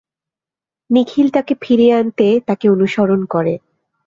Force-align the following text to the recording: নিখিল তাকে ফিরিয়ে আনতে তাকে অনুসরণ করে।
নিখিল 0.89 1.27
তাকে 1.29 1.53
ফিরিয়ে 1.61 1.93
আনতে 1.93 2.27
তাকে 2.47 2.65
অনুসরণ 2.69 3.21
করে। 3.25 3.53